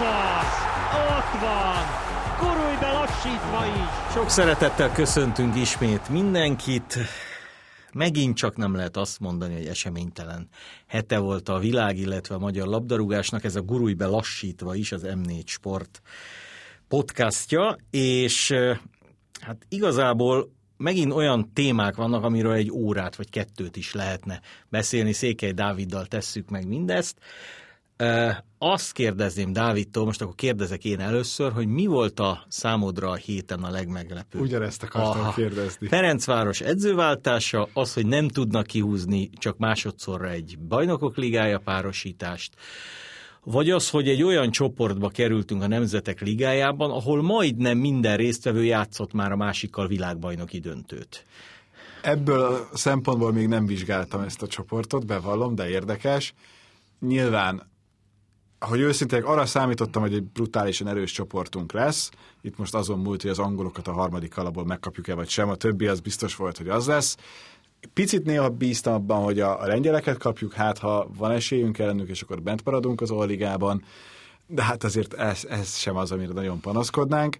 [0.00, 0.52] Ez az!
[0.94, 1.84] Ott van!
[2.38, 4.12] Gurulj be lassítva is!
[4.12, 6.98] Sok szeretettel köszöntünk ismét mindenkit.
[7.92, 10.48] Megint csak nem lehet azt mondani, hogy eseménytelen
[10.86, 13.44] hete volt a világ, illetve a magyar labdarúgásnak.
[13.44, 16.02] Ez a Gurulj be lassítva is az M4 Sport
[16.88, 18.54] podcastja, és
[19.40, 25.12] hát igazából megint olyan témák vannak, amiről egy órát vagy kettőt is lehetne beszélni.
[25.12, 27.18] Székely Dáviddal tesszük meg mindezt.
[28.58, 33.62] Azt kérdezném Dávidtól, most akkor kérdezek én először, hogy mi volt a számodra a héten
[33.62, 34.40] a legmeglepőbb?
[34.40, 35.32] Ugyanezt akartam Aha.
[35.32, 35.88] kérdezni.
[35.88, 42.54] Ferencváros edzőváltása, az, hogy nem tudnak kihúzni csak másodszorra egy bajnokok ligája párosítást,
[43.44, 49.12] vagy az, hogy egy olyan csoportba kerültünk a Nemzetek Ligájában, ahol majdnem minden résztvevő játszott
[49.12, 51.24] már a másikkal világbajnoki döntőt.
[52.02, 56.34] Ebből a szempontból még nem vizsgáltam ezt a csoportot, bevallom, de érdekes.
[57.00, 57.69] Nyilván
[58.60, 62.10] hogy őszintén arra számítottam, hogy egy brutálisan erős csoportunk lesz.
[62.40, 65.48] Itt most azon múlt, hogy az angolokat a harmadik alapból megkapjuk-e vagy sem.
[65.48, 67.16] A többi az biztos volt, hogy az lesz.
[67.92, 72.22] Picit néha bíztam abban, hogy a, a lengyeleket kapjuk, hát ha van esélyünk ellenük, és
[72.22, 73.84] akkor bent maradunk az Oligában.
[74.46, 77.38] De hát azért ez, ez sem az, amire nagyon panaszkodnánk.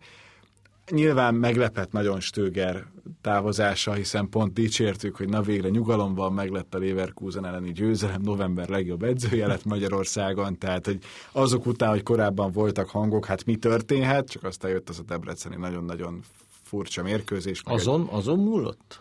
[0.91, 2.87] Nyilván meglepett nagyon Stöger
[3.21, 8.69] távozása, hiszen pont dicsértük, hogy na végre nyugalom van, meglett a Leverkusen elleni győzelem, november
[8.69, 10.99] legjobb edzője lett Magyarországon, tehát hogy
[11.33, 15.57] azok után, hogy korábban voltak hangok, hát mi történhet, csak aztán jött az a Debreceni
[15.57, 16.21] nagyon-nagyon
[16.63, 17.61] furcsa mérkőzés.
[17.65, 18.09] Azon, egy...
[18.11, 19.01] azon múlott?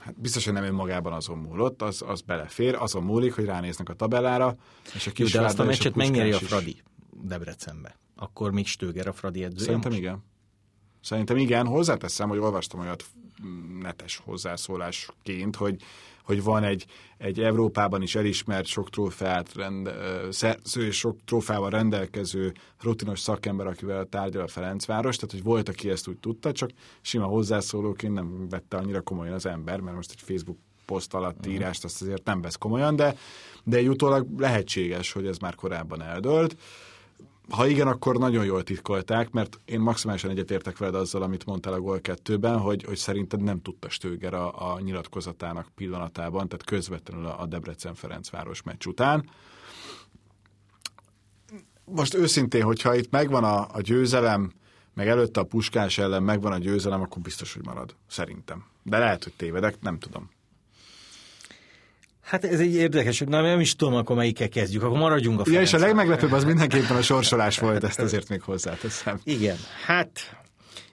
[0.00, 3.94] Hát biztos, hogy nem önmagában azon múlott, az, az belefér, azon múlik, hogy ránéznek a
[3.94, 4.56] tabellára,
[4.94, 6.82] és a kis Jó, de azt a meccset megnyeri a Fradi
[7.22, 10.02] Debrecenbe akkor még Stöger a Fradi edzője Szerintem most?
[10.02, 10.24] igen.
[11.02, 11.66] Szerintem igen.
[11.66, 13.04] Hozzáteszem, hogy olvastam olyat
[13.80, 15.82] netes hozzászólásként, hogy,
[16.24, 16.86] hogy van egy,
[17.18, 19.92] egy Európában is elismert sok trófeát rende,
[20.30, 26.08] szerző sok trófával rendelkező rutinos szakember, akivel tárgyal a Ferencváros, tehát hogy volt, aki ezt
[26.08, 30.58] úgy tudta, csak sima hozzászólóként nem vette annyira komolyan az ember, mert most egy Facebook
[30.86, 31.50] poszt alatt mhm.
[31.50, 33.16] írást azt azért nem vesz komolyan, de,
[33.64, 36.56] de egy utólag lehetséges, hogy ez már korábban eldőlt.
[37.50, 41.80] Ha igen, akkor nagyon jól titkolták, mert én maximálisan egyetértek veled azzal, amit mondtál a
[41.80, 47.46] Gol 2-ben, hogy, hogy szerinted nem tudta Stöger a, a nyilatkozatának pillanatában, tehát közvetlenül a
[47.46, 49.30] Debrecen-Ferencváros meccs után.
[51.84, 54.52] Most őszintén, hogyha itt megvan a, a győzelem,
[54.94, 57.94] meg előtte a puskás ellen megvan a győzelem, akkor biztos, hogy marad.
[58.06, 58.64] Szerintem.
[58.82, 60.30] De lehet, hogy tévedek, nem tudom.
[62.30, 65.60] Hát ez egy érdekes, hogy nem is tudom, akkor melyikkel kezdjük, akkor maradjunk a Ja,
[65.60, 69.20] és a legmeglepőbb az mindenképpen a sorsolás volt, ezt azért még hozzáteszem.
[69.24, 70.40] Igen, hát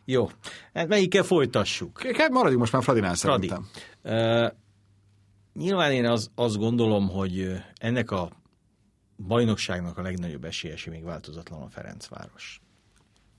[0.05, 0.29] jó.
[0.73, 2.01] Hát melyikkel folytassuk?
[2.01, 3.47] Hát maradjunk most már Fradinál Fradi.
[3.47, 3.69] szerintem.
[4.03, 4.51] Uh,
[5.53, 8.29] nyilván én az, azt gondolom, hogy ennek a
[9.27, 12.61] bajnokságnak a legnagyobb esélyesi még változatlan a Ferencváros.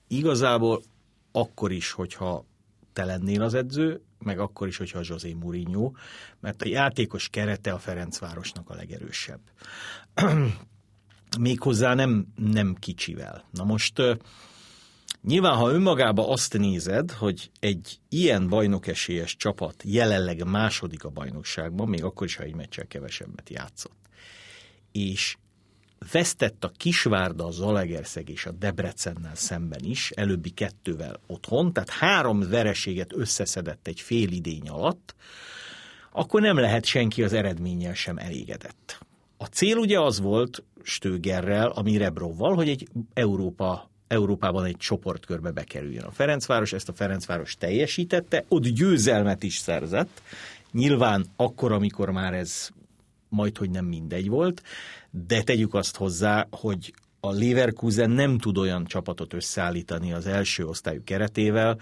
[0.08, 0.82] Igazából
[1.32, 2.44] akkor is, hogyha
[2.92, 5.92] te lennél az edző, meg akkor is, hogyha José Mourinho,
[6.40, 9.40] mert a játékos kerete a Ferencvárosnak a legerősebb.
[11.38, 13.44] Méghozzá nem, nem kicsivel.
[13.50, 14.02] Na most
[15.22, 22.04] nyilván, ha önmagába azt nézed, hogy egy ilyen bajnokesélyes csapat jelenleg második a bajnokságban, még
[22.04, 24.08] akkor is, ha egy meccsel kevesebbet játszott,
[24.92, 25.36] és
[26.12, 32.48] vesztett a Kisvárda, a Zalegerszeg és a Debrecennel szemben is, előbbi kettővel otthon, tehát három
[32.48, 35.14] vereséget összeszedett egy fél idény alatt,
[36.12, 38.98] akkor nem lehet senki az eredménnyel sem elégedett.
[39.36, 46.04] A cél ugye az volt Stögerrel, ami Rebrovval, hogy egy Európa Európában egy csoportkörbe bekerüljön
[46.04, 50.22] a Ferencváros, ezt a Ferencváros teljesítette, ott győzelmet is szerzett,
[50.72, 52.68] nyilván akkor, amikor már ez
[53.28, 54.62] majd, hogy nem mindegy volt,
[55.10, 61.04] de tegyük azt hozzá, hogy a Leverkusen nem tud olyan csapatot összeállítani az első osztályú
[61.04, 61.78] keretével,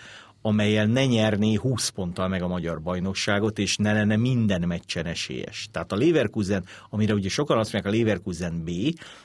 [0.47, 5.69] amelyel ne nyerné 20 ponttal meg a magyar bajnokságot, és ne lenne minden meccsen esélyes.
[5.73, 8.71] Tehát a Leverkusen, amire ugye sokan azt mondják a Leverkusen B,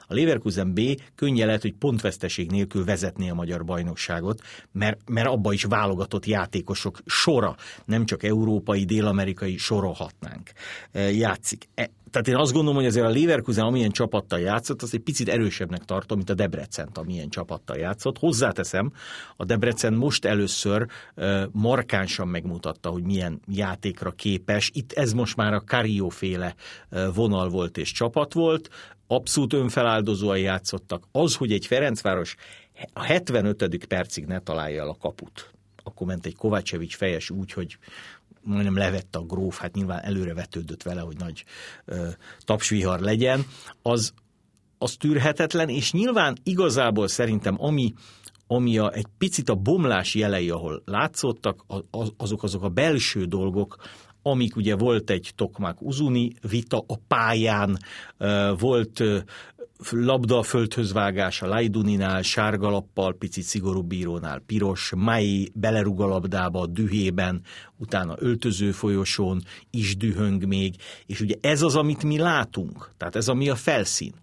[0.08, 0.80] a Leverkusen B
[1.16, 7.00] könnye lehet, hogy pontveszteség nélkül vezetné a magyar bajnokságot, mert, mert abba is válogatott játékosok
[7.06, 7.56] sora,
[7.86, 10.52] nem csak európai, dél-amerikai sorolhatnánk.
[10.92, 11.68] E, játszik.
[12.12, 15.86] Tehát én azt gondolom, hogy azért a Leverkusen, amilyen csapattal játszott, az egy picit erősebbnek
[15.86, 18.18] tartom, mint a Debrecen, amilyen csapattal játszott.
[18.18, 18.92] Hozzáteszem,
[19.38, 20.88] a Debrecen most először
[21.52, 24.72] markánsan megmutatta, hogy milyen játékra képes.
[24.74, 26.56] Itt ez most már a Karió féle
[27.14, 28.70] vonal volt és csapat volt.
[29.08, 31.04] Abszolút önfeláldozóan játszottak.
[31.12, 32.36] Az, hogy egy Ferencváros
[32.94, 33.86] a 75.
[33.86, 35.52] percig ne találja el a kaput
[35.84, 37.78] akkor ment egy Kovácsevics fejes úgy, hogy
[38.44, 41.44] majdnem levette a gróf, hát nyilván előre vetődött vele, hogy nagy
[41.86, 42.08] ö,
[42.40, 43.46] tapsvihar legyen,
[43.82, 44.14] az,
[44.78, 47.94] az tűrhetetlen, és nyilván igazából szerintem ami,
[48.48, 53.76] ami a, egy picit a bomlás jelei, ahol látszottak, az, azok azok a belső dolgok,
[54.22, 57.78] amik ugye volt egy Tokmák Uzuni vita a pályán,
[58.58, 59.04] volt
[59.90, 66.66] labda a földhöz vágás a Lajduninál, sárgalappal, picit szigorú bírónál piros, Mai belerúg a labdába
[66.68, 67.42] dühében,
[67.78, 70.76] utána öltöző folyosón is dühöng még,
[71.06, 74.14] és ugye ez az, amit mi látunk, tehát ez ami a felszín.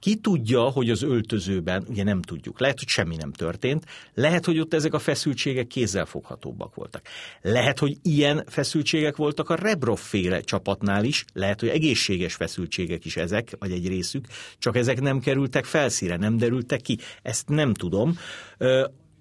[0.00, 3.84] Ki tudja, hogy az öltözőben, ugye nem tudjuk, lehet, hogy semmi nem történt,
[4.14, 7.02] lehet, hogy ott ezek a feszültségek kézzelfoghatóbbak voltak.
[7.42, 13.16] Lehet, hogy ilyen feszültségek voltak a Rebrov féle csapatnál is, lehet, hogy egészséges feszültségek is
[13.16, 14.26] ezek, vagy egy részük,
[14.58, 16.98] csak ezek nem kerültek felszíre, nem derültek ki.
[17.22, 18.18] Ezt nem tudom.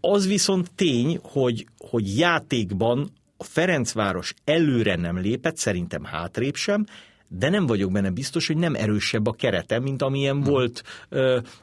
[0.02, 6.86] Az viszont tény, hogy, hogy játékban a Ferencváros előre nem lépett, szerintem hátrébb sem,
[7.30, 10.44] de nem vagyok benne biztos, hogy nem erősebb a kerete, mint amilyen hmm.
[10.44, 10.84] volt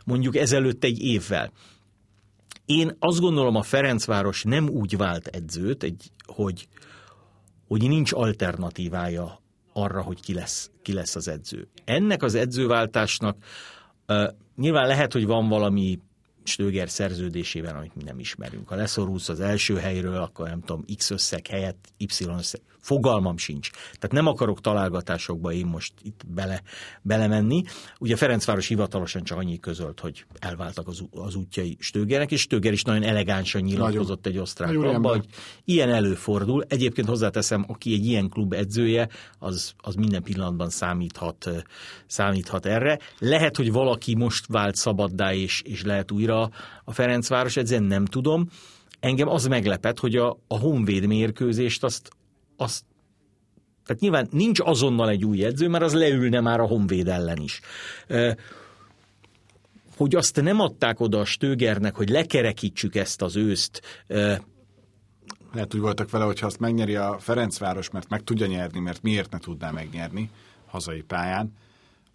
[0.04, 1.52] mondjuk ezelőtt egy évvel.
[2.64, 6.68] Én azt gondolom, a Ferencváros nem úgy vált edzőt, egy, hogy,
[7.68, 9.40] hogy nincs alternatívája
[9.72, 11.68] arra, hogy ki lesz, ki lesz az edző.
[11.84, 13.36] Ennek az edzőváltásnak
[14.08, 15.98] uh, nyilván lehet, hogy van valami
[16.44, 18.68] Stöger szerződésében, amit mi nem ismerünk.
[18.68, 22.60] Ha leszorulsz az első helyről, akkor nem tudom, X összeg helyett Y összeg.
[22.84, 23.70] Fogalmam sincs.
[23.70, 26.62] Tehát nem akarok találgatásokba én most itt bele,
[27.02, 27.62] belemenni.
[27.98, 32.82] Ugye Ferencváros hivatalosan csak annyi közölt, hogy elváltak az, az útjai Stögernek, és Stöger is
[32.82, 35.26] nagyon elegánsan nyilatkozott egy osztrák klubba, hogy
[35.64, 36.64] ilyen előfordul.
[36.68, 39.08] Egyébként hozzáteszem, aki egy ilyen klub edzője,
[39.38, 41.50] az, az minden pillanatban számíthat,
[42.06, 42.98] számíthat erre.
[43.18, 46.50] Lehet, hogy valaki most vált szabaddá, és, és lehet újra
[46.84, 48.48] a Ferencváros edzően, nem tudom.
[49.00, 52.10] Engem az meglepet, hogy a, a Honvéd mérkőzést azt,
[52.56, 52.84] azt
[53.86, 57.60] tehát nyilván nincs azonnal egy új edző, mert az leülne már a Honvéd ellen is.
[59.96, 64.04] Hogy azt nem adták oda a Stögernek, hogy lekerekítsük ezt az őszt,
[65.54, 69.30] lehet úgy voltak vele, hogyha azt megnyeri a Ferencváros, mert meg tudja nyerni, mert miért
[69.30, 70.30] ne tudná megnyerni
[70.66, 71.52] hazai pályán,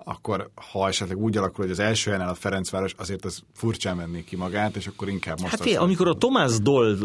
[0.03, 4.23] akkor ha esetleg úgy alakul, hogy az első helyen a Ferencváros, azért az furcsán menné
[4.23, 5.51] ki magát, és akkor inkább most...
[5.51, 6.97] Hát fél, amikor a Tomás Doll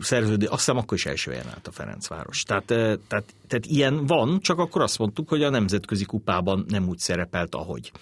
[0.00, 2.42] szerződő, azt hiszem akkor is első helyen állt a Ferencváros.
[2.42, 6.98] Tehát, tehát, tehát ilyen van, csak akkor azt mondtuk, hogy a nemzetközi kupában nem úgy
[6.98, 7.92] szerepelt, ahogy.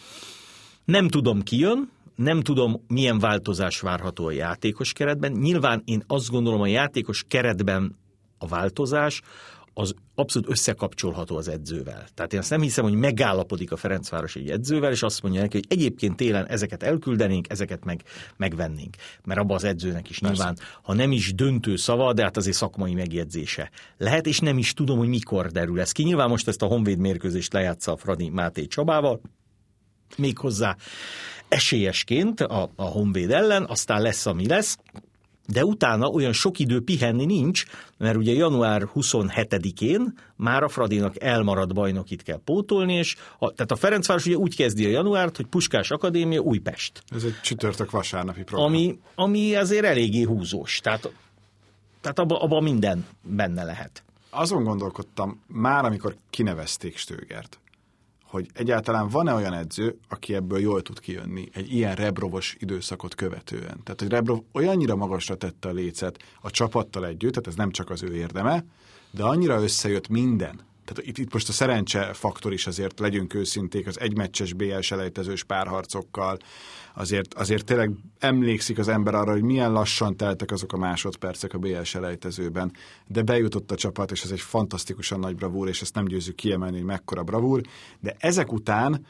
[0.85, 5.33] Nem tudom ki jön, nem tudom, milyen változás várható a játékos keretben.
[5.33, 7.97] Nyilván én azt gondolom, a játékos keretben
[8.39, 9.23] a változás
[9.79, 12.07] az abszolút összekapcsolható az edzővel.
[12.15, 15.57] Tehát én azt nem hiszem, hogy megállapodik a Ferencváros egy edzővel, és azt mondja neki,
[15.57, 18.03] hogy egyébként télen ezeket elküldenénk, ezeket meg,
[18.37, 18.97] megvennénk.
[19.25, 20.35] Mert abban az edzőnek is Persze.
[20.35, 24.73] nyilván, ha nem is döntő szava, de hát azért szakmai megjegyzése lehet, és nem is
[24.73, 26.03] tudom, hogy mikor derül ez ki.
[26.03, 29.21] Nyilván most ezt a Honvéd mérkőzést lejátsza a Fradi Máté Csabával,
[30.17, 30.77] méghozzá
[31.49, 34.79] esélyesként a, a Honvéd ellen, aztán lesz, ami lesz,
[35.47, 37.65] de utána olyan sok idő pihenni nincs,
[37.99, 43.77] mert ugye január 27-én már a Fradinak elmaradt bajnokit kell pótolni, és a, tehát a
[43.77, 47.03] Ferencváros ugye úgy kezdi a januárt, hogy Puskás Akadémia Újpest.
[47.09, 48.69] Ez egy csütörtök vasárnapi program.
[48.69, 51.13] Ami, ami azért eléggé húzós, tehát,
[52.01, 54.05] tehát abban abba minden benne lehet.
[54.31, 57.59] Azon gondolkodtam, már amikor kinevezték Stögert,
[58.27, 63.81] hogy egyáltalán van-e olyan edző, aki ebből jól tud kijönni egy ilyen Rebrovos időszakot követően.
[63.83, 67.91] Tehát, hogy Rebrov olyannyira magasra tette a lécet a csapattal együtt, tehát ez nem csak
[67.91, 68.65] az ő érdeme,
[69.11, 73.87] de annyira összejött minden, tehát itt, itt most a szerencse faktor is azért, legyünk őszinték,
[73.87, 76.39] az egymeccses BL selejtezős párharcokkal,
[76.95, 81.59] azért, azért tényleg emlékszik az ember arra, hogy milyen lassan teltek azok a másodpercek a
[81.59, 82.73] BL selejtezőben,
[83.07, 86.77] de bejutott a csapat, és ez egy fantasztikusan nagy bravúr, és ezt nem győzzük kiemelni,
[86.77, 87.61] hogy mekkora bravúr,
[88.01, 89.07] de ezek után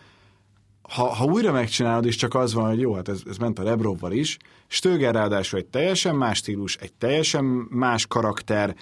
[0.83, 3.63] ha, ha újra megcsinálod, és csak az van, hogy jó, hát ez, ez ment a
[3.63, 8.77] Rebrovval is, Stöger ráadásul egy teljesen más stílus, egy teljesen más karakter,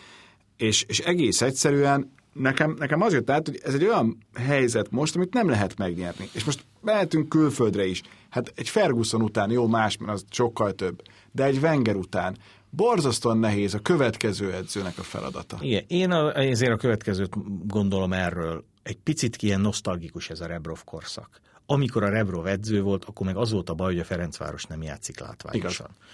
[0.57, 5.17] és, és egész egyszerűen nekem, nekem az jött át, hogy ez egy olyan helyzet most,
[5.17, 6.29] amit nem lehet megnyerni.
[6.33, 8.03] És most mehetünk külföldre is.
[8.31, 12.37] Hát egy Ferguson után, jó más, mert az sokkal több, de egy Wenger után
[12.71, 15.59] borzasztóan nehéz a következő edzőnek a feladata.
[15.61, 17.33] Igen, én a, ezért a következőt
[17.67, 18.65] gondolom erről.
[18.83, 23.37] Egy picit ilyen nosztalgikus ez a Rebrov korszak amikor a Rebrov edző volt, akkor meg
[23.37, 25.87] az volt a baj, hogy a Ferencváros nem játszik látványosan.
[25.91, 26.07] Igaz.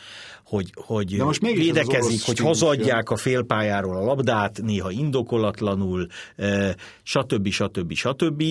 [0.45, 6.07] Hogy, hogy De most védekezik, hogy hazadják a félpályáról a labdát, néha indokolatlanul,
[7.03, 7.49] stb.
[7.49, 7.93] stb.
[7.93, 8.43] stb.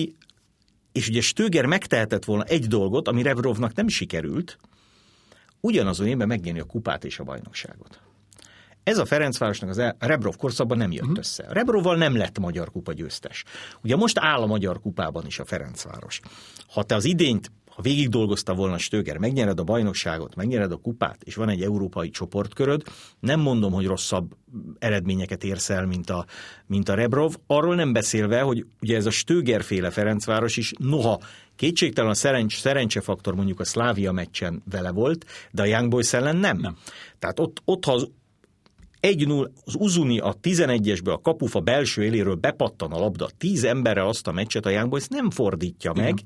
[0.92, 4.58] És ugye Stöger megtehetett volna egy dolgot, ami Rebrovnak nem sikerült,
[5.60, 8.00] ugyanazon évben megnyerni a kupát és a bajnokságot.
[8.82, 11.18] Ez a Ferencvárosnak az a Rebrov korszakban nem jött uh-huh.
[11.18, 11.46] össze.
[11.48, 13.44] A Rebrovval nem lett magyar kupa győztes.
[13.82, 16.20] Ugye most áll a magyar kupában is a Ferencváros.
[16.68, 21.22] Ha te az idényt ha végig dolgozta volna Stöger, megnyered a bajnokságot, megnyered a kupát,
[21.22, 22.82] és van egy európai csoportköröd,
[23.20, 24.36] nem mondom, hogy rosszabb
[24.78, 26.26] eredményeket érsz el, mint a,
[26.66, 27.34] mint a Rebrov.
[27.46, 31.20] Arról nem beszélve, hogy ugye ez a Stöger féle Ferencváros is, noha
[31.56, 36.36] kétségtelen a szerencs, szerencsefaktor mondjuk a Szlávia meccsen vele volt, de a Young Boys ellen
[36.36, 36.58] nem.
[36.58, 36.76] nem.
[37.18, 38.08] Tehát ott, ott ha az
[39.02, 44.26] 1-0, az Uzuni a 11-esbe a kapufa belső éléről bepattan a labda, 10 emberre azt
[44.26, 46.24] a meccset a Young Boys nem fordítja meg, Igen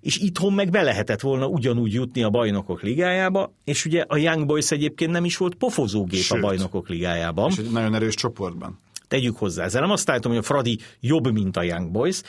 [0.00, 4.46] és itthon meg be lehetett volna ugyanúgy jutni a bajnokok ligájába, és ugye a Young
[4.46, 7.50] Boys egyébként nem is volt pofozógép Sőt, a bajnokok ligájában.
[7.50, 8.78] És egy nagyon erős csoportban.
[9.08, 12.22] Tegyük hozzá, ezzel nem azt állítom, hogy a Fradi jobb, mint a Young Boys,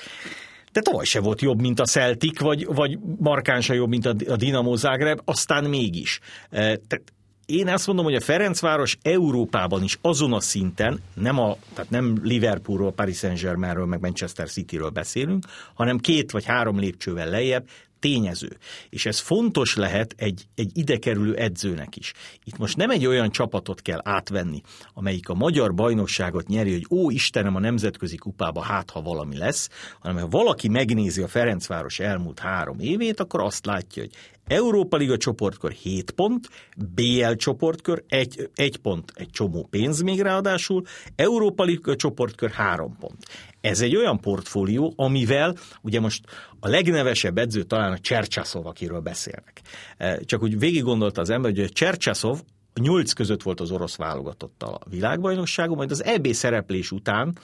[0.71, 4.75] de tavaly se volt jobb, mint a Celtic, vagy, vagy markánsa jobb, mint a Dinamo
[4.75, 6.19] Zagreb, aztán mégis.
[6.49, 7.13] E, tehát
[7.51, 12.17] én azt mondom, hogy a Ferencváros Európában is azon a szinten, nem, a, tehát nem
[12.23, 17.67] Liverpoolról, Paris Saint-Germainről, meg Manchester Cityről beszélünk, hanem két vagy három lépcsővel lejjebb
[18.01, 18.57] tényező.
[18.89, 22.13] És ez fontos lehet egy, egy idekerülő edzőnek is.
[22.43, 24.61] Itt most nem egy olyan csapatot kell átvenni,
[24.93, 29.69] amelyik a magyar bajnokságot nyeri, hogy ó, Istenem, a nemzetközi kupába hát, ha valami lesz,
[29.99, 34.11] hanem ha valaki megnézi a Ferencváros elmúlt három évét, akkor azt látja, hogy
[34.47, 36.49] Európa Liga csoportkör 7 pont,
[36.95, 40.83] BL csoportkör 1, 1 pont, egy csomó pénz még ráadásul,
[41.15, 43.25] Európa Liga csoportkör 3 pont.
[43.61, 46.25] Ez egy olyan portfólió, amivel ugye most
[46.59, 49.61] a legnevesebb edző talán a Csercsaszov, akiről beszélnek.
[49.97, 52.39] E, csak úgy végig gondolta az ember, hogy a Csercsaszov
[52.81, 57.37] nyolc között volt az orosz válogatottal a világbajnokságon, majd az EB szereplés után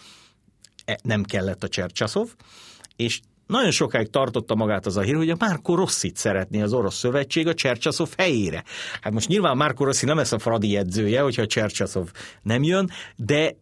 [0.85, 2.33] e, nem kellett a Csercsaszov,
[2.95, 6.95] és nagyon sokáig tartotta magát az a hír, hogy a Márko Rosszit szeretné az orosz
[6.95, 8.63] szövetség a Csercsaszov helyére.
[9.01, 12.89] Hát most nyilván Márko Rossi nem lesz a Fradi edzője, hogyha a Csercsaszov nem jön,
[13.15, 13.55] de,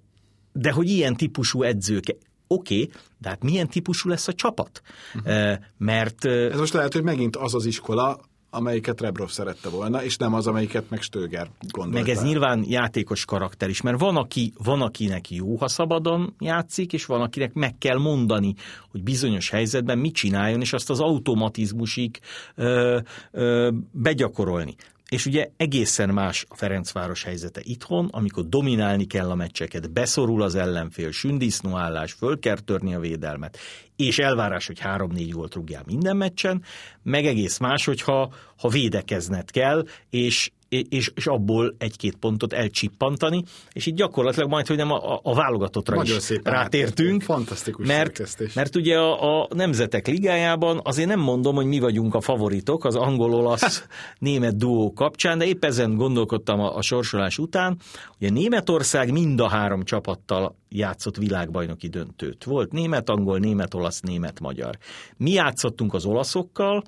[0.53, 2.15] de hogy ilyen típusú edzők
[2.47, 4.81] Oké, okay, de hát milyen típusú lesz a csapat?
[5.15, 5.53] Uh-huh.
[5.77, 6.25] Mert...
[6.25, 8.19] Ez most lehet, hogy megint az az iskola,
[8.55, 11.99] amelyiket Rebrov szerette volna, és nem az, amelyiket meg Stöger gondolta.
[11.99, 16.93] Meg ez nyilván játékos karakter is, mert van, aki, van akinek jó, ha szabadon játszik,
[16.93, 18.53] és van, akinek meg kell mondani,
[18.91, 22.19] hogy bizonyos helyzetben mit csináljon, és azt az automatizmusig
[22.55, 22.99] ö,
[23.31, 24.75] ö, begyakorolni.
[25.09, 30.55] És ugye egészen más a Ferencváros helyzete itthon, amikor dominálni kell a meccseket, beszorul az
[30.55, 33.57] ellenfél, sündisznóállás, föl kell törni a védelmet,
[33.95, 36.63] és elvárás, hogy három-négy gólt rúgjál minden meccsen,
[37.03, 40.51] meg egész más, hogyha ha védekezned kell, és,
[40.89, 45.95] és, és abból egy-két pontot elcsippantani, és így gyakorlatilag majd, hogy nem a, a válogatottra
[45.95, 47.21] Nagyon is rátértünk.
[47.21, 48.21] Fantasztikus mert,
[48.53, 52.95] mert ugye a, a Nemzetek Ligájában azért nem mondom, hogy mi vagyunk a favoritok az
[52.95, 53.85] angol-olasz
[54.19, 57.77] német duó kapcsán, de épp ezen gondolkodtam a, a sorsolás után,
[58.17, 62.43] hogy a Németország mind a három csapattal játszott világbajnoki döntőt.
[62.43, 64.77] Volt német, angol, német, olasz, német, magyar.
[65.17, 66.83] Mi játszottunk az olaszokkal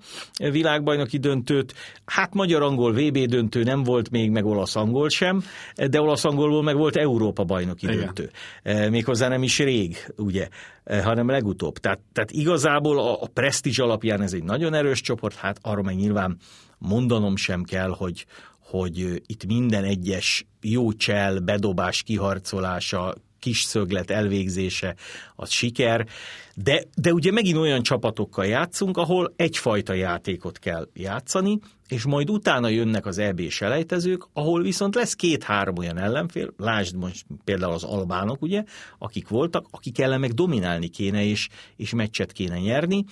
[0.51, 1.73] világbajnoki döntőt,
[2.05, 5.43] hát magyar-angol VB döntő nem volt még, meg olasz-angol sem,
[5.89, 7.97] de olasz-angolból meg volt Európa bajnoki Igen.
[7.97, 8.29] döntő.
[8.63, 10.47] E, méghozzá nem is rég, ugye,
[10.83, 11.77] e, hanem legutóbb.
[11.77, 15.95] Tehát, tehát igazából a, a presztízs alapján ez egy nagyon erős csoport, hát arra meg
[15.95, 16.37] nyilván
[16.77, 18.25] mondanom sem kell, hogy,
[18.59, 24.95] hogy itt minden egyes jó csel, bedobás, kiharcolása, kis szöglet elvégzése
[25.35, 26.07] az siker,
[26.55, 32.67] de, de ugye megint olyan csapatokkal játszunk, ahol egyfajta játékot kell játszani, és majd utána
[32.67, 38.41] jönnek az EB selejtezők, ahol viszont lesz két-három olyan ellenfél, lásd most például az albánok,
[38.41, 38.63] ugye,
[38.97, 43.05] akik voltak, akik ellen meg dominálni kéne, és, és meccset kéne nyerni,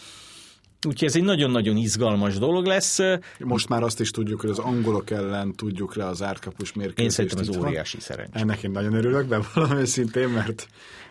[0.85, 2.99] Úgyhogy ez egy nagyon-nagyon izgalmas dolog lesz.
[3.39, 6.99] Most már azt is tudjuk, hogy az angolok ellen tudjuk le az árkapus mérkőzést.
[6.99, 8.39] Én szerintem ez óriási szerencsé.
[8.39, 10.67] Ennek én nagyon örülök, de valami szintén, mert,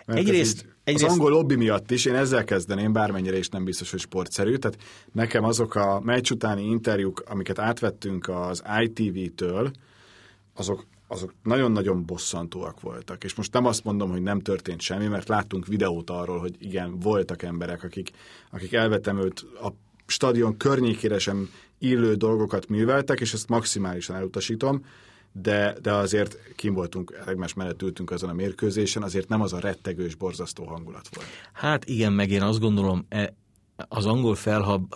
[0.07, 1.05] mert egyrészt, így, egyrészt...
[1.05, 4.57] az angol lobby miatt is, én ezzel kezdeném, bármennyire is nem biztos, hogy sportszerű.
[4.57, 4.79] Tehát
[5.13, 9.71] nekem azok a meccs utáni interjúk, amiket átvettünk az ITV-től,
[10.55, 13.25] azok azok nagyon-nagyon bosszantóak voltak.
[13.25, 16.99] És most nem azt mondom, hogy nem történt semmi, mert láttunk videót arról, hogy igen,
[16.99, 18.11] voltak emberek, akik,
[18.51, 19.69] akik elvetemült a
[20.07, 24.85] stadion környékére sem illő dolgokat műveltek, és ezt maximálisan elutasítom,
[25.33, 29.59] de, de azért kim voltunk, egymás mellett ültünk azon a mérkőzésen, azért nem az a
[29.59, 31.29] rettegős, borzasztó hangulat volt.
[31.53, 33.35] Hát igen, meg én azt gondolom, e,
[33.77, 34.95] az angol felhab,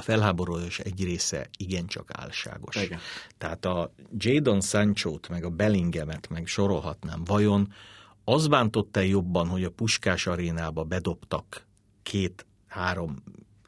[0.78, 2.76] egy része igencsak álságos.
[2.76, 2.98] Igen.
[3.38, 7.72] Tehát a Jadon Sancho-t, meg a Bellinghamet, meg sorolhatnám, vajon
[8.24, 11.66] az bántott-e jobban, hogy a Puskás arénába bedobtak
[12.02, 13.22] két, három,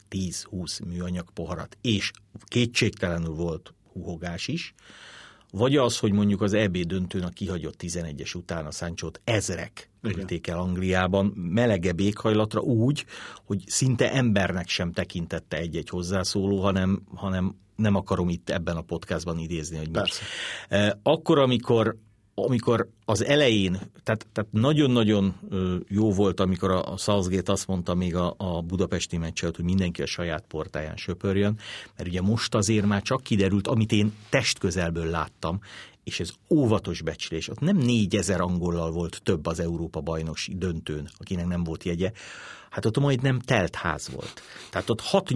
[0.08, 2.10] tíz, húsz műanyag poharat, és
[2.44, 4.74] kétségtelenül volt húhogás is,
[5.52, 10.46] vagy az, hogy mondjuk az EB döntőn a kihagyott 11-es után a Sanchót ezrek ülték
[10.46, 13.04] el Angliában melegebb éghajlatra úgy,
[13.44, 19.38] hogy szinte embernek sem tekintette egy-egy hozzászóló, hanem, hanem nem akarom itt ebben a podcastban
[19.38, 20.22] idézni, hogy Persze.
[20.70, 20.76] mi.
[21.02, 21.96] Akkor, amikor
[22.44, 25.34] amikor az elején, tehát, tehát nagyon-nagyon
[25.88, 30.06] jó volt, amikor a Southgate azt mondta még a, a budapesti meccset, hogy mindenki a
[30.06, 31.58] saját portáján söpörjön,
[31.96, 35.60] mert ugye most azért már csak kiderült, amit én testközelből láttam,
[36.04, 37.48] és ez óvatos becslés.
[37.48, 42.12] Ott nem négyezer angollal volt több az Európa bajnoksi döntőn, akinek nem volt jegye,
[42.70, 44.42] hát ott majd nem telt ház volt.
[44.70, 45.30] Tehát ott 6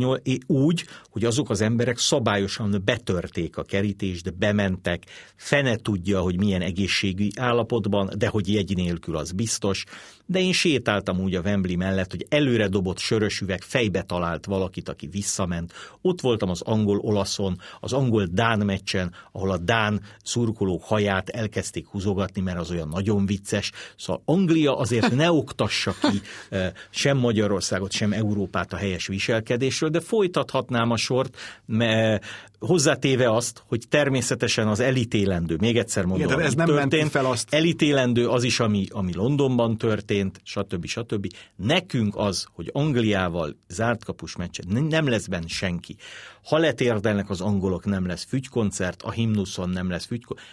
[0.47, 5.05] úgy, hogy azok az emberek szabályosan betörték a kerítést, bementek,
[5.37, 9.85] fene tudja, hogy milyen egészségügyi állapotban, de hogy jegy nélkül az biztos,
[10.26, 14.88] de én sétáltam úgy a Wembley mellett, hogy előre dobott sörös üveg fejbe talált valakit,
[14.88, 15.73] aki visszament.
[16.00, 22.59] Ott voltam az angol-olaszon, az angol-dán meccsen, ahol a dán szurkolók haját elkezdték húzogatni, mert
[22.59, 23.73] az olyan nagyon vicces.
[23.97, 26.21] Szóval Anglia azért ne oktassa ki
[26.91, 32.25] sem Magyarországot, sem Európát a helyes viselkedésről, de folytathatnám a sort, mert
[32.59, 37.54] hozzátéve azt, hogy természetesen az elítélendő, még egyszer mondom, Igen, ez nem történt, fel azt.
[37.54, 40.87] elítélendő az is, ami, ami Londonban történt, stb.
[40.87, 41.26] stb.
[41.57, 45.97] Nekünk az, hogy Angliával zárt kapus meccset, nem lesz benne senki.
[46.45, 50.49] Ha letérdelnek az angolok, nem lesz fügykoncert, a himnuszon nem lesz fügykoncert,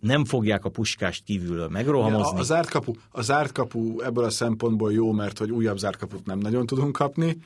[0.00, 2.36] nem fogják a puskást kívülről megrohamozni.
[2.36, 5.96] A, a, zárt kapu, a zárt kapu ebből a szempontból jó, mert hogy újabb zárt
[5.96, 7.36] kaput nem nagyon tudunk kapni,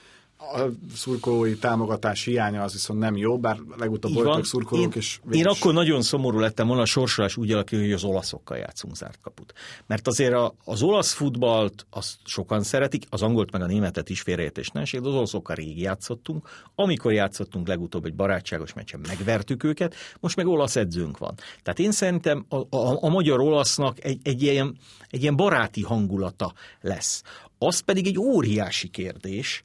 [0.54, 5.20] a szurkolói támogatás hiánya az viszont nem jó, bár legutóbb voltak szurkolók, én, és...
[5.30, 9.18] Én akkor nagyon szomorú lettem volna, a sorsolás úgy alakul, hogy az olaszokkal játszunk zárt
[9.22, 9.52] kaput.
[9.87, 14.20] Mert azért a, az olasz futballt azt sokan szeretik, az angolt meg a németet is
[14.20, 16.49] félreértés ne de az olaszokkal rég játszottunk.
[16.75, 21.34] Amikor játszottunk legutóbb egy barátságos meccsen, megvertük őket, most meg olasz edzőnk van.
[21.62, 24.76] Tehát én szerintem a, a, a magyar olasznak egy, egy, ilyen,
[25.08, 27.22] egy ilyen baráti hangulata lesz.
[27.58, 29.62] Az pedig egy óriási kérdés,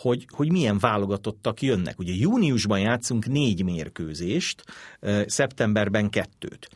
[0.00, 1.98] hogy, hogy milyen válogatottak jönnek.
[1.98, 4.64] Ugye júniusban játszunk négy mérkőzést,
[5.26, 6.68] szeptemberben kettőt.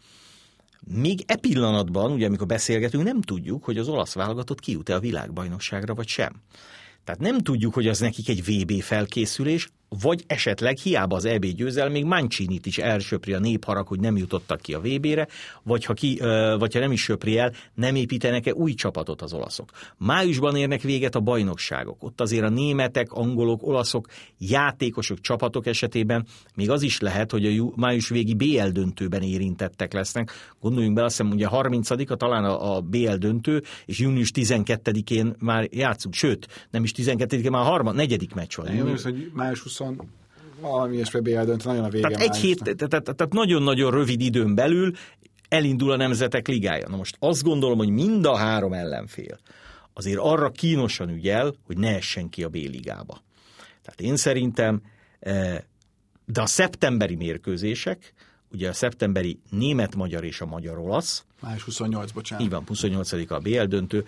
[0.87, 5.95] Még e pillanatban, ugye amikor beszélgetünk, nem tudjuk, hogy az olasz válogatott kijut-e a világbajnokságra,
[5.95, 6.33] vagy sem.
[7.05, 9.69] Tehát nem tudjuk, hogy az nekik egy VB felkészülés,
[10.01, 14.61] vagy esetleg hiába az EB győzel, még mancini is elsöpri a népharag, hogy nem jutottak
[14.61, 15.29] ki a VB-re,
[15.63, 16.19] vagy ha, ki,
[16.59, 19.71] vagy ha nem is söpri el, nem építenek-e új csapatot az olaszok.
[19.97, 22.03] Májusban érnek véget a bajnokságok.
[22.03, 27.73] Ott azért a németek, angolok, olaszok, játékosok, csapatok esetében még az is lehet, hogy a
[27.77, 30.31] május végi BL döntőben érintettek lesznek.
[30.61, 36.15] Gondoljunk be, azt hiszem, ugye 30-a talán a, BL döntő, és június 12-én már játszunk,
[36.15, 38.67] sőt, nem is 12-én, már a harmad, negyedik meccs van.
[38.67, 39.81] Én hogy május 20
[40.61, 44.21] valami ilyesmi BL döntő, nagyon a vége Tehát egy hét, tehát, tehát, tehát nagyon-nagyon rövid
[44.21, 44.93] időn belül
[45.49, 46.89] elindul a Nemzetek Ligája.
[46.89, 49.39] Na most azt gondolom, hogy mind a három ellenfél
[49.93, 53.23] azért arra kínosan ügyel, hogy ne essen ki a B-ligába.
[53.83, 54.83] Tehát én szerintem,
[55.21, 55.59] eh,
[56.25, 58.13] de a szeptemberi mérkőzések,
[58.53, 61.25] ugye a szeptemberi német-magyar és a magyar-olasz.
[61.41, 62.45] Május 28, bocsánat.
[62.45, 64.05] Így van, 28 a BL döntő.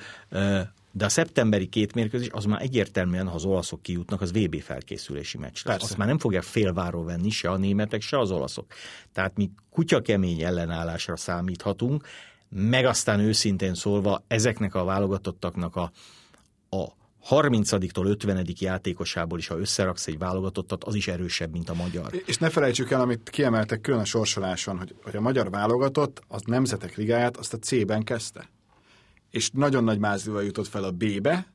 [0.97, 5.39] De a szeptemberi két mérkőzés az már egyértelműen, ha az olaszok kijutnak, az VB felkészülési
[5.39, 5.83] meccs lesz.
[5.83, 8.67] Azt már nem fogják félváról venni se a németek, se az olaszok.
[9.13, 12.07] Tehát mi kutyakemény ellenállásra számíthatunk,
[12.49, 15.93] meg aztán őszintén szólva ezeknek a válogatottaknak a,
[16.69, 16.87] a
[17.31, 18.47] 30-tól 50.
[18.59, 22.23] játékosából is, ha összeraksz egy válogatottat, az is erősebb, mint a magyar.
[22.27, 26.43] És ne felejtsük el, amit kiemeltek külön a sorsoláson, hogy, hogy a magyar válogatott az
[26.47, 28.49] nemzetek ligáját azt a C-ben kezdte
[29.35, 31.47] és nagyon nagy mázlival jutott fel a B-be,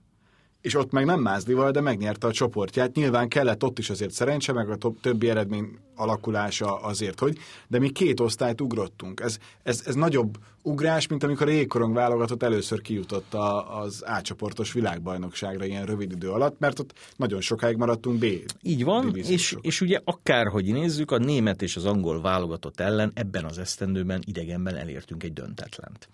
[0.61, 2.95] és ott meg nem mázlival, de megnyerte a csoportját.
[2.95, 7.37] Nyilván kellett ott is azért szerencse, meg a többi eredmény alakulása azért, hogy,
[7.67, 9.19] de mi két osztályt ugrottunk.
[9.19, 14.73] Ez, ez, ez nagyobb ugrás, mint amikor a jégkorong válogatott először kijutott a, az A-csoportos
[14.73, 18.25] világbajnokságra ilyen rövid idő alatt, mert ott nagyon sokáig maradtunk B.
[18.61, 23.45] Így van, és, és ugye akárhogy nézzük, a német és az angol válogatott ellen ebben
[23.45, 26.09] az esztendőben idegenben elértünk egy döntetlent.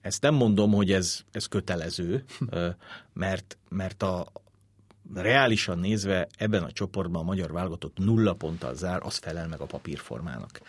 [0.00, 2.24] Ezt nem mondom, hogy ez, ez kötelező,
[3.12, 4.26] mert, mert a,
[5.14, 9.66] reálisan nézve ebben a csoportban a magyar válogatott nulla ponttal zár, az felel meg a
[9.66, 10.60] papírformának.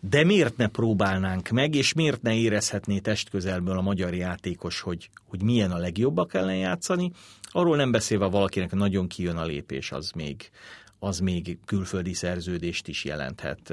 [0.00, 5.42] De miért ne próbálnánk meg, és miért ne érezhetné testközelből a magyar játékos, hogy, hogy
[5.42, 7.12] milyen a legjobbak ellen játszani?
[7.42, 10.50] Arról nem beszélve valakinek nagyon kijön a lépés, az még,
[10.98, 13.72] az még külföldi szerződést is jelenthet,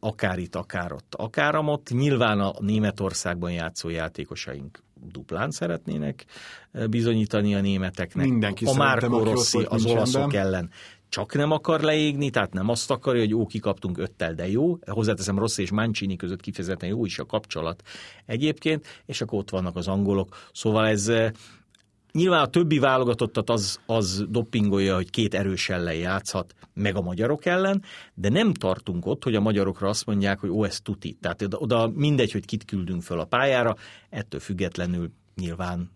[0.00, 1.90] akár itt, akár ott, akár amott.
[1.90, 6.24] Nyilván a Németországban játszó játékosaink duplán szeretnének
[6.90, 8.26] bizonyítani a németeknek.
[8.26, 10.70] Mindenki a Márko Rossi az olaszok ellen
[11.12, 14.78] csak nem akar leégni, tehát nem azt akarja, hogy ó, kikaptunk öttel, de jó.
[14.86, 17.82] Hozzáteszem, Rossz és Mancini között kifejezetten jó is a kapcsolat
[18.26, 20.36] egyébként, és akkor ott vannak az angolok.
[20.52, 21.12] Szóval ez
[22.12, 27.44] Nyilván a többi válogatottat az, az doppingolja, hogy két erős ellen játszhat, meg a magyarok
[27.44, 27.82] ellen,
[28.14, 31.16] de nem tartunk ott, hogy a magyarokra azt mondják, hogy ó, ez tuti.
[31.20, 33.76] Tehát oda mindegy, hogy kit küldünk föl a pályára,
[34.10, 35.90] ettől függetlenül nyilván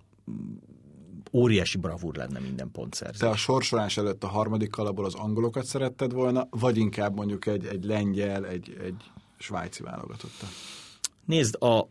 [1.33, 3.19] óriási bravúr lenne minden pontszerzés.
[3.19, 7.67] Te a sorsolás előtt a harmadik kalapból az angolokat szeretted volna, vagy inkább mondjuk egy,
[7.67, 9.03] egy lengyel, egy, egy
[9.39, 10.49] svájci válogatottat?
[11.25, 11.89] Nézd, a,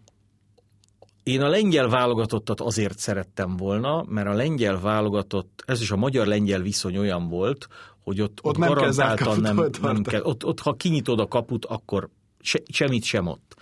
[1.25, 6.61] én a lengyel válogatottat azért szerettem volna, mert a lengyel válogatott, ez is a magyar-lengyel
[6.61, 7.67] viszony olyan volt,
[8.03, 10.21] hogy ott, ott, ott nem garantáltan nem, nem kell.
[10.21, 12.09] Ott, ott, ha kinyitod a kaput, akkor
[12.39, 13.55] se, semmit sem ott.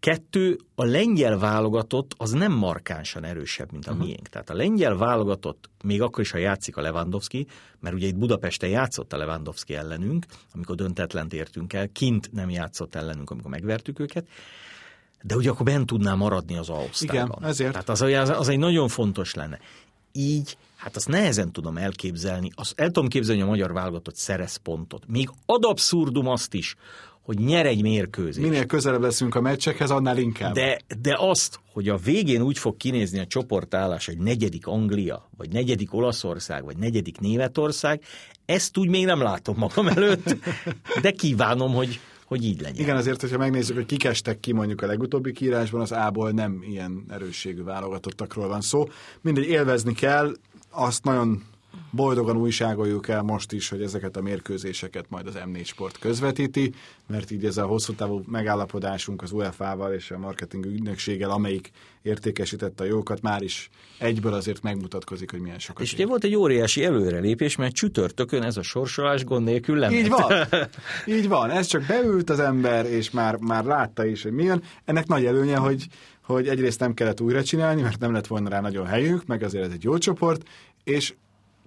[0.00, 4.06] Kettő, a lengyel válogatott az nem markánsan erősebb, mint a uh-huh.
[4.06, 4.28] miénk.
[4.28, 7.46] Tehát a lengyel válogatott, még akkor is, ha játszik a Lewandowski,
[7.80, 12.94] mert ugye itt Budapesten játszott a Lewandowski ellenünk, amikor döntetlent értünk el, kint nem játszott
[12.94, 14.28] ellenünk, amikor megvertük őket,
[15.26, 17.70] de ugye akkor bent tudná maradni az Igen, ezért.
[17.70, 19.58] Tehát az, az, az egy nagyon fontos lenne.
[20.12, 24.56] Így, hát azt nehezen tudom elképzelni, azt el tudom képzelni, hogy a magyar válogatott szerez
[24.56, 25.02] pontot.
[25.06, 26.76] Még ad abszurdum azt is,
[27.22, 28.46] hogy nyer egy mérkőzést.
[28.48, 30.54] Minél közelebb leszünk a meccsekhez, annál inkább.
[30.54, 35.52] De, de azt, hogy a végén úgy fog kinézni a csoportállás, hogy negyedik Anglia, vagy
[35.52, 38.02] negyedik Olaszország, vagy negyedik Németország,
[38.44, 40.36] ezt úgy még nem látom magam előtt,
[41.02, 42.00] de kívánom, hogy,
[42.34, 42.82] hogy így legyen.
[42.82, 46.62] Igen, azért, hogyha megnézzük, hogy kik estek ki mondjuk a legutóbbi kiírásban, az A-ból nem
[46.68, 48.88] ilyen erősségű válogatottakról van szó.
[49.20, 50.32] Mindegy, élvezni kell,
[50.70, 51.42] azt nagyon
[51.90, 56.74] boldogan újságoljuk el most is, hogy ezeket a mérkőzéseket majd az M4 Sport közvetíti,
[57.06, 61.70] mert így ez a hosszú távú megállapodásunk az UEFA-val és a marketing ügynökséggel, amelyik
[62.02, 65.82] értékesítette a jókat, már is egyből azért megmutatkozik, hogy milyen sokat.
[65.82, 69.92] És ugye volt egy óriási előrelépés, mert csütörtökön ez a sorsolás gond nélkül nem.
[69.92, 70.32] Így van,
[71.16, 71.50] így van.
[71.50, 74.62] Ez csak beült az ember, és már, már látta is, hogy milyen.
[74.84, 75.86] Ennek nagy előnye, hogy
[76.24, 79.64] hogy egyrészt nem kellett újra csinálni, mert nem lett volna rá nagyon helyünk, meg azért
[79.64, 80.48] ez egy jó csoport,
[80.84, 81.14] és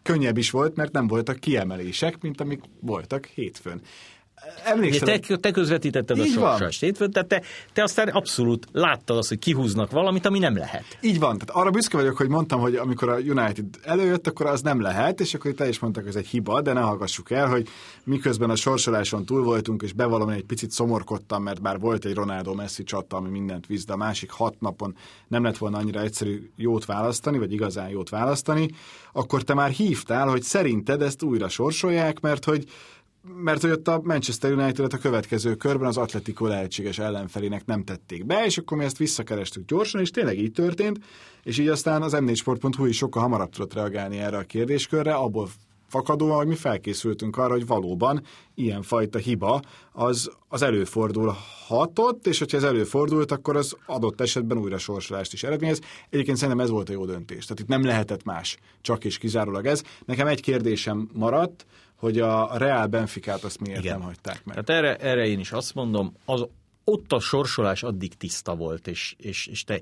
[0.01, 3.81] könnyebb is volt, mert nem voltak kiemelések, mint amik voltak hétfőn.
[4.63, 7.41] Emlékszem, te, te közvetítetted a sorsast hétfőn, tehát te,
[7.73, 10.83] te aztán abszolút láttad azt, hogy kihúznak valamit, ami nem lehet.
[11.01, 14.61] Így van, tehát arra büszke vagyok, hogy mondtam, hogy amikor a United előjött, akkor az
[14.61, 17.47] nem lehet, és akkor te is mondtak, hogy ez egy hiba, de ne hallgassuk el,
[17.47, 17.67] hogy
[18.03, 22.53] miközben a sorsoláson túl voltunk, és bevallom, egy picit szomorkodtam, mert bár volt egy Ronaldo
[22.53, 24.95] Messi csata, ami mindent víz, de a másik hat napon
[25.27, 28.69] nem lett volna annyira egyszerű jót választani, vagy igazán jót választani,
[29.11, 32.65] akkor te már hívtál, hogy szerinted ezt újra sorsolják, mert hogy
[33.35, 38.25] mert hogy ott a Manchester United a következő körben az Atletico lehetséges ellenfelének nem tették
[38.25, 40.99] be, és akkor mi ezt visszakerestük gyorsan, és tényleg így történt,
[41.43, 45.49] és így aztán az m4sport.hu is sokkal hamarabb tudott reagálni erre a kérdéskörre, abból
[45.87, 48.21] fakadóan, hogy mi felkészültünk arra, hogy valóban
[48.55, 49.61] ilyen fajta hiba
[49.91, 55.81] az, az előfordulhatott, és hogyha ez előfordult, akkor az adott esetben újra sorsolást is eredményez.
[56.09, 57.43] Egyébként szerintem ez volt a jó döntés.
[57.45, 59.83] Tehát itt nem lehetett más, csak és kizárólag ez.
[60.05, 61.65] Nekem egy kérdésem maradt,
[61.97, 63.97] hogy a Real Benficát azt miért Igen.
[63.97, 64.63] nem hagyták meg.
[64.63, 66.45] Tehát erre, erre én is azt mondom, az,
[66.83, 69.79] ott a sorsolás addig tiszta volt, és, és, és te...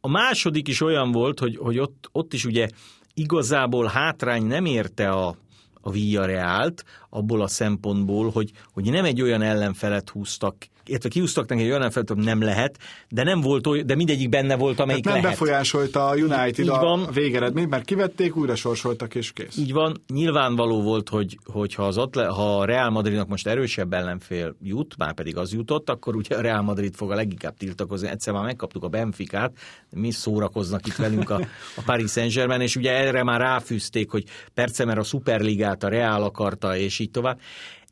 [0.00, 2.68] A második is olyan volt, hogy, hogy ott, ott is ugye
[3.14, 5.36] igazából hátrány nem érte a,
[5.80, 11.62] a Villarreált, abból a szempontból, hogy, hogy nem egy olyan ellenfelet húztak illetve kiúztak neki
[11.62, 15.18] egy olyan feladatot, nem lehet, de nem volt olyan, de mindegyik benne volt, amelyik Tehát
[15.18, 15.40] nem lehet.
[15.40, 17.02] befolyásolta a United így, így van.
[17.02, 19.56] a végeredményt, mert kivették, újra sorsoltak és kész.
[19.56, 23.92] Így van, nyilvánvaló volt, hogy, hogy ha, az Atle, ha a Real Madridnak most erősebb
[23.92, 28.08] ellenfél jut, már pedig az jutott, akkor ugye a Real Madrid fog a leginkább tiltakozni.
[28.08, 29.52] Egyszer már megkaptuk a Benficát,
[29.90, 31.40] mi szórakoznak itt velünk a,
[31.76, 36.22] a Paris Saint-Germain, és ugye erre már ráfűzték, hogy perce, mert a Superligát a Real
[36.22, 37.40] akarta, és így tovább.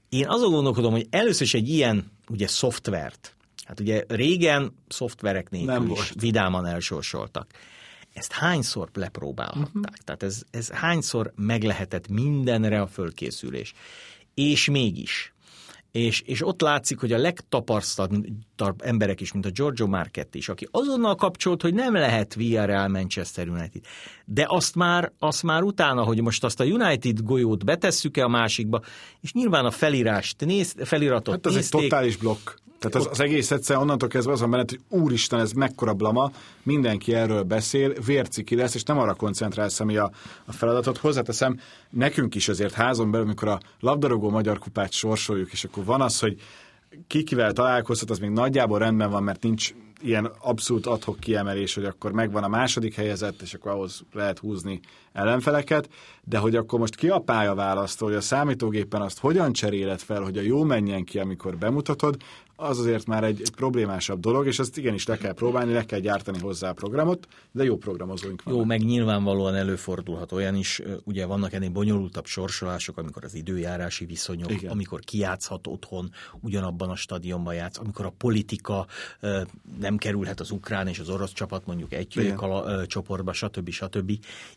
[0.08, 5.72] Én azon gondolkodom, hogy először is egy ilyen ugye szoftvert, hát ugye régen szoftverek nélkül
[5.72, 6.12] Nem is volt.
[6.20, 7.50] vidáman elsorsoltak.
[8.12, 9.66] Ezt hányszor lepróbálhatták?
[9.66, 9.94] Uh-huh.
[10.04, 13.72] Tehát ez, ez hányszor meg lehetett mindenre a fölkészülés?
[14.34, 15.33] És mégis
[15.94, 20.68] és, és ott látszik, hogy a legtapasztaltabb emberek is, mint a Giorgio Marchetti is, aki
[20.70, 23.82] azonnal kapcsolt, hogy nem lehet Villarreal Manchester United.
[24.24, 28.80] De azt már, azt már utána, hogy most azt a United golyót betesszük-e a másikba,
[29.20, 31.80] és nyilván a felírást néz, feliratot hát ez nézték.
[31.80, 32.50] egy totális blokk.
[32.90, 36.30] Tehát az, az egész egyszer onnantól kezdve azon mellett, hogy úristen, ez mekkora blama,
[36.62, 40.10] mindenki erről beszél, vérciki lesz, és nem arra koncentrálsz, ami a,
[40.44, 40.98] a feladatot.
[40.98, 46.00] Hozzáteszem, nekünk is azért házon belül, amikor a labdarúgó magyar kupát sorsoljuk, és akkor van
[46.00, 46.40] az, hogy
[47.06, 51.84] ki kivel találkozhat, az még nagyjából rendben van, mert nincs ilyen abszolút adhok kiemelés, hogy
[51.84, 54.80] akkor megvan a második helyezett, és akkor ahhoz lehet húzni
[55.12, 55.88] ellenfeleket,
[56.24, 60.38] de hogy akkor most ki a pályaválasztó, hogy a számítógépen azt hogyan cseréled fel, hogy
[60.38, 62.16] a jó menjen ki, amikor bemutatod,
[62.56, 65.98] az azért már egy, egy problémásabb dolog, és azt igenis le kell próbálni, le kell
[65.98, 68.60] gyártani hozzá a programot, de jó programozóink vannak.
[68.60, 74.50] Jó, meg nyilvánvalóan előfordulhat olyan is, ugye vannak ennél bonyolultabb sorsolások, amikor az időjárási viszonyok,
[74.50, 74.70] Igen.
[74.70, 78.86] amikor kiátszhat otthon, ugyanabban a stadionban játsz, amikor a politika
[79.80, 83.70] nem kerülhet az ukrán és az orosz csapat mondjuk egy kala, csoportba, stb.
[83.70, 84.12] stb.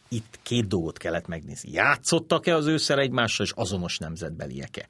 [0.09, 1.71] Itt két dolgot kellett megnézni.
[1.71, 4.87] Játszottak-e az ősszel egymással, és azonos nemzetbeliek-e?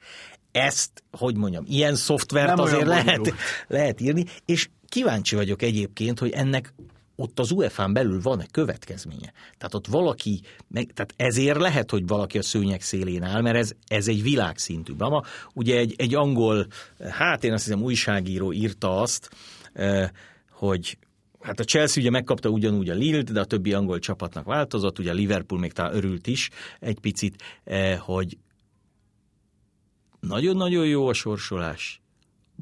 [0.52, 3.34] Ezt, hogy mondjam, ilyen szoftvert Nem azért lehet,
[3.68, 6.74] lehet írni, és kíváncsi vagyok egyébként, hogy ennek
[7.16, 9.32] ott az UEFA-n belül van egy következménye.
[9.58, 13.72] Tehát ott valaki, meg, tehát ezért lehet, hogy valaki a szőnyeg szélén áll, mert ez,
[13.86, 15.22] ez egy világszintű drama.
[15.54, 16.66] Ugye egy, egy angol,
[17.10, 19.30] hát én azt hiszem újságíró írta azt,
[20.50, 20.98] hogy
[21.40, 25.10] Hát a Chelsea ugye megkapta ugyanúgy a Lille-t, de a többi angol csapatnak változott, ugye
[25.10, 27.42] a Liverpool még talán örült is egy picit,
[27.98, 28.38] hogy
[30.20, 32.00] nagyon-nagyon jó a sorsolás,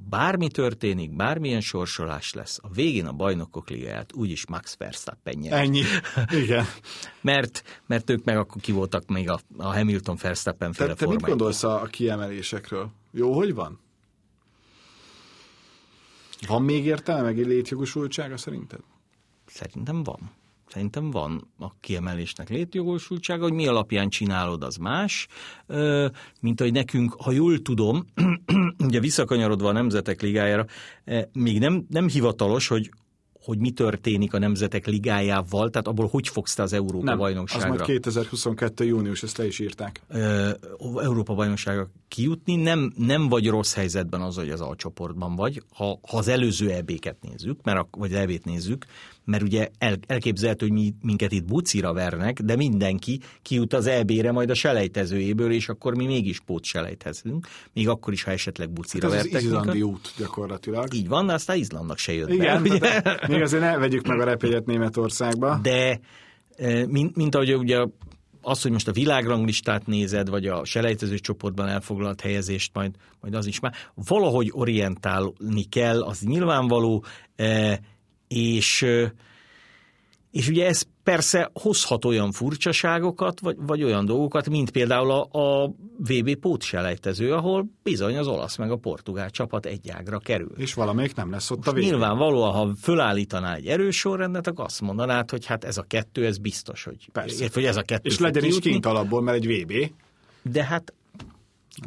[0.08, 5.52] bármi történik, bármilyen sorsolás lesz, a végén a bajnokok ligáját úgyis Max Verstappen nyer.
[5.52, 5.82] Ennyi.
[6.30, 6.64] Igen.
[7.20, 11.06] Mert, mert ők meg akkor ki voltak még a, a Hamilton Verstappen féle Te, te
[11.06, 12.90] mit gondolsz a, a kiemelésekről?
[13.10, 13.80] Jó, hogy van?
[16.46, 18.80] Van még értelme, meg létjogosultsága szerinted?
[19.46, 20.30] Szerintem van.
[20.68, 25.26] Szerintem van a kiemelésnek létjogosultsága, hogy mi alapján csinálod, az más,
[26.40, 28.04] mint hogy nekünk, ha jól tudom,
[28.86, 30.66] ugye visszakanyarodva a Nemzetek Ligájára,
[31.04, 32.90] eh, még nem, nem hivatalos, hogy
[33.46, 37.20] hogy mi történik a Nemzetek Ligájával, tehát abból hogy fogsz te az Európa Nem, az
[37.20, 37.68] bajnokságra.
[37.68, 38.84] majd 2022.
[38.84, 40.00] június, ezt le is írták.
[40.08, 40.50] ö,
[40.96, 46.16] Európa bajnokságra kijutni, nem, nem vagy rossz helyzetben az, hogy az alcsoportban vagy, ha, ha
[46.16, 48.86] az előző EB-ket nézzük, mert a, vagy EB-t nézzük,
[49.26, 54.32] mert ugye el, elképzelhető, hogy mi, minket itt bucira vernek, de mindenki kijut az EB-re
[54.32, 59.08] majd a selejtezőjéből, és akkor mi mégis pót selejtezünk, még akkor is, ha esetleg bucira
[59.10, 59.64] Hát ez az vertek minket.
[59.64, 60.94] izlandi út gyakorlatilag.
[60.94, 62.74] Így van, de aztán Izlandnak se jött Igen, be.
[62.74, 63.02] ugye?
[63.32, 65.58] még azért ne vegyük meg a repélyet Németországba.
[65.62, 66.00] De
[66.56, 67.84] eh, mint, mint ahogy ugye
[68.42, 73.46] az, hogy most a világranglistát nézed, vagy a selejtező csoportban elfoglalt helyezést, majd, majd az
[73.46, 77.04] is már, valahogy orientálni kell, az nyilvánvaló,
[77.36, 77.76] eh,
[78.28, 78.86] és,
[80.30, 85.74] és ugye ez persze hozhat olyan furcsaságokat, vagy, vagy olyan dolgokat, mint például a, a
[85.98, 90.52] VB pótselejtező, ahol bizony az olasz meg a portugál csapat egy ágra kerül.
[90.56, 91.90] És valamelyik nem lesz ott a végén.
[91.90, 96.38] Nyilvánvalóan, ha fölállítaná egy erős sorrendet, akkor azt mondanád, hogy hát ez a kettő, ez
[96.38, 97.34] biztos, hogy, Persze.
[97.34, 99.72] Érted, hogy ez a kettő És legyen is kint alapból, mert egy VB.
[100.42, 100.92] De hát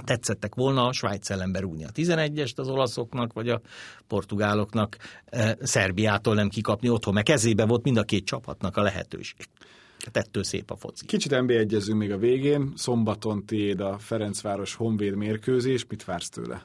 [0.03, 3.61] tetszettek volna a Svájc ellen berúgni a 11-est az olaszoknak, vagy a
[4.07, 9.47] portugáloknak eh, Szerbiától nem kikapni otthon, mert kezébe volt mind a két csapatnak a lehetőség.
[10.05, 11.05] Hát ettől szép a foci.
[11.05, 12.73] Kicsit nb egyezünk még a végén.
[12.75, 15.85] Szombaton tiéd a Ferencváros Honvéd mérkőzés.
[15.89, 16.63] Mit vársz tőle?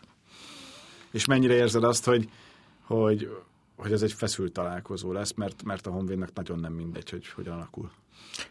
[1.12, 2.28] És mennyire érzed azt, hogy,
[2.80, 3.28] hogy,
[3.76, 7.54] hogy ez egy feszült találkozó lesz, mert, mert a Honvédnak nagyon nem mindegy, hogy hogyan
[7.54, 7.90] alakul.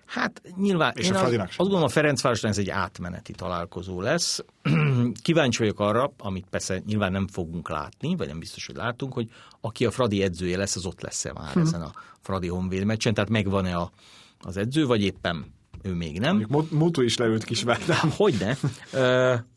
[0.06, 4.44] Hát nyilván, És én a az, azt gondolom a Ferencvárosnál ez egy átmeneti találkozó lesz.
[5.22, 9.30] Kíváncsi vagyok arra, amit persze nyilván nem fogunk látni, vagy nem biztos, hogy látunk, hogy
[9.62, 13.30] aki a Fradi edzője lesz, az ott lesz-e már ezen a Fradi Honvéd meccsen, tehát
[13.30, 13.92] megvan-e a,
[14.40, 15.46] az edző, vagy éppen
[15.82, 16.30] ő még nem.
[16.30, 18.12] Mondjuk Mo- Mutu is leült Kisvárdán.
[18.16, 18.58] Hogyne.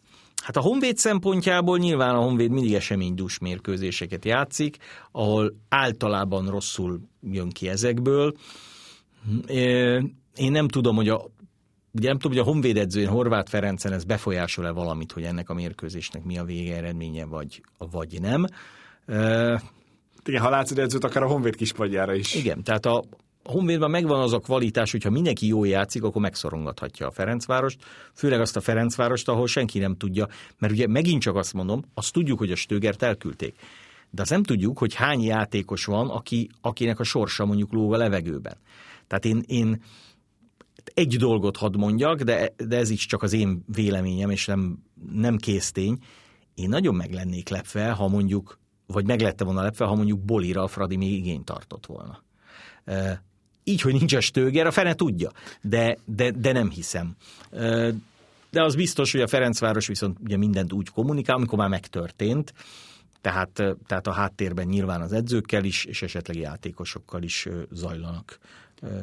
[0.46, 4.76] Hát a Honvéd szempontjából nyilván a Honvéd mindig eseménydús mérkőzéseket játszik,
[5.12, 8.34] ahol általában rosszul jön ki ezekből.
[10.36, 11.24] Én nem tudom, hogy a
[11.92, 15.54] Ugye nem tudom, hogy a Honvéd edzőjén Horváth Ferencen ez befolyásol-e valamit, hogy ennek a
[15.54, 18.44] mérkőzésnek mi a végeredménye, vagy, vagy nem.
[20.24, 22.34] Igen, ha látsz egy edzőt, akár a Honvéd kispadjára is.
[22.34, 23.04] igen, tehát a
[23.48, 28.56] Honvédban megvan az a kvalitás, hogyha mindenki jól játszik, akkor megszorongathatja a Ferencvárost, főleg azt
[28.56, 30.28] a Ferencvárost, ahol senki nem tudja,
[30.58, 33.54] mert ugye megint csak azt mondom, azt tudjuk, hogy a Stögert elküldték.
[34.10, 37.96] De azt nem tudjuk, hogy hány játékos van, aki, akinek a sorsa mondjuk lóg a
[37.96, 38.56] levegőben.
[39.06, 39.82] Tehát én, én
[40.94, 44.78] egy dolgot hadd mondjak, de, de ez is csak az én véleményem, és nem,
[45.12, 45.98] nem késztény.
[46.54, 50.62] Én nagyon meg lennék lepve, ha mondjuk, vagy meg lette volna lepve, ha mondjuk Bolira
[50.62, 52.22] a Fradi még igényt tartott volna.
[53.68, 57.16] Így, hogy nincs a stöger, a fene tudja, de, de, de nem hiszem.
[58.50, 62.52] De az biztos, hogy a Ferencváros viszont ugye mindent úgy kommunikál, amikor már megtörtént,
[63.20, 68.38] tehát, tehát a háttérben nyilván az edzőkkel is, és esetleg játékosokkal is zajlanak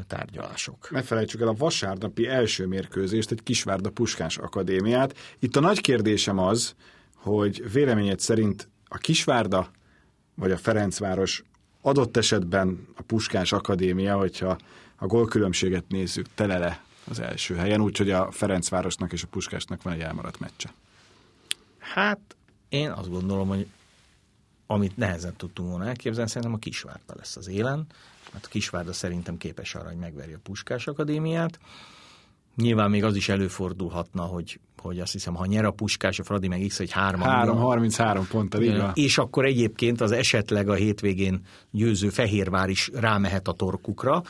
[0.07, 0.91] tárgyalások.
[0.91, 5.17] Ne felejtsük el a vasárnapi első mérkőzést, egy Kisvárda Puskás Akadémiát.
[5.39, 6.75] Itt a nagy kérdésem az,
[7.15, 9.71] hogy véleményed szerint a Kisvárda
[10.35, 11.43] vagy a Ferencváros
[11.85, 14.57] adott esetben a Puskás Akadémia, hogyha
[14.95, 19.99] a gólkülönbséget nézzük, telele az első helyen, úgyhogy a Ferencvárosnak és a Puskásnak van egy
[19.99, 20.73] elmaradt meccse.
[21.77, 22.35] Hát
[22.69, 23.67] én azt gondolom, hogy
[24.67, 27.87] amit nehezen tudtunk volna elképzelni, szerintem a Kisvárda lesz az élen,
[28.31, 31.59] mert a Kisvárda szerintem képes arra, hogy megverje a Puskás Akadémiát.
[32.55, 36.47] Nyilván még az is előfordulhatna, hogy, hogy azt hiszem, ha nyer a Puskás, a Fradi
[36.47, 38.91] meg X, hogy 3 3-33 ponttal, így van.
[38.93, 44.23] És akkor egyébként az esetleg a hétvégén győző Fehérvár is rámehet a torkukra,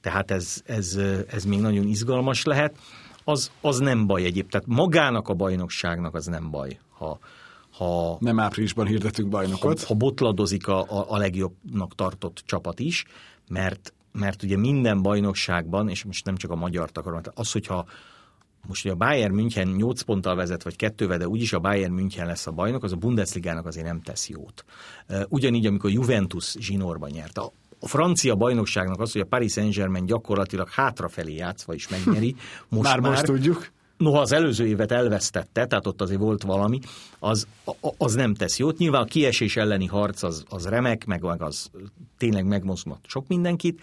[0.00, 2.76] tehát ez, ez, ez még nagyon izgalmas lehet.
[3.24, 7.18] Az, az nem baj egyébként, tehát magának a bajnokságnak az nem baj, ha,
[7.70, 9.82] ha, Nem áprilisban hirdetünk ha, bajnokot.
[9.82, 13.04] ha botladozik a, a, a legjobbnak tartott csapat is,
[13.48, 17.86] mert, mert ugye minden bajnokságban, és most nem csak a magyar akarom, tehát az, hogyha
[18.66, 22.26] most ugye a Bayern München 8 ponttal vezet, vagy kettővel, de úgyis a Bayern München
[22.26, 24.64] lesz a bajnok, az a Bundesligának azért nem tesz jót.
[25.28, 27.38] Ugyanígy, amikor Juventus zsinórba nyert.
[27.38, 32.36] A, a francia bajnokságnak az, hogy a Paris Saint-Germain gyakorlatilag hátrafelé játszva is megnyeri.
[32.68, 33.74] Most Már, már most tudjuk.
[33.96, 36.78] Noha az előző évet elvesztette, tehát ott azért volt valami,
[37.18, 37.46] az,
[37.98, 38.78] az nem tesz jót.
[38.78, 41.70] Nyilván a kiesés elleni harc az, az remek, meg, meg az
[42.18, 43.80] tényleg megmozgat sok mindenkit,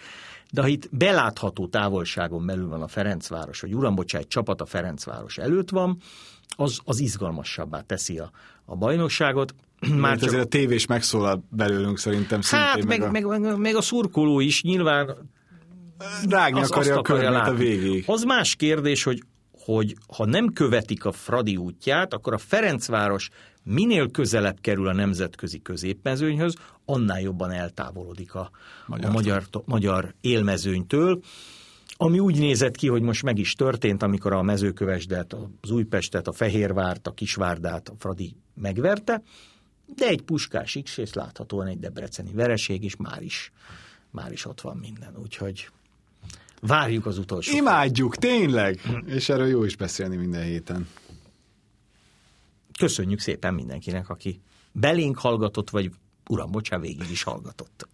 [0.50, 4.66] de ha itt belátható távolságon belül van a Ferencváros, vagy uram, bocsánat, egy csapat a
[4.66, 5.98] Ferencváros előtt van,
[6.56, 8.30] az, az izgalmasabbá teszi a,
[8.64, 9.54] a bajnokságot.
[9.88, 12.66] Már Már azért a tévés megszólal belőlünk szerintem szintén.
[12.68, 15.30] hát, meg, a, meg, meg, meg, a szurkoló is nyilván
[16.28, 18.04] rágni az- akarja azt a körmét a végig.
[18.06, 19.22] Az más kérdés, hogy,
[19.64, 23.30] hogy ha nem követik a Fradi útját, akkor a Ferencváros
[23.62, 28.50] minél közelebb kerül a nemzetközi középmezőnyhöz, annál jobban eltávolodik a
[28.86, 31.20] magyar, a magyar, magyar élmezőnytől.
[31.96, 36.32] Ami úgy nézett ki, hogy most meg is történt, amikor a mezőkövesdet, az Újpestet, a
[36.32, 39.22] Fehérvárt, a Kisvárdát a Fradi megverte,
[39.86, 43.52] de egy puskás X, és láthatóan egy debreceni vereség, és már is,
[44.10, 45.16] már is ott van minden.
[45.16, 45.68] Úgyhogy
[46.66, 47.56] várjuk az utolsó.
[47.56, 48.80] Imádjuk, tényleg!
[49.06, 50.88] És erről jó is beszélni minden héten.
[52.78, 54.40] Köszönjük szépen mindenkinek, aki
[54.72, 55.90] belénk hallgatott, vagy
[56.28, 57.88] uram, bocsán, végig is hallgatott.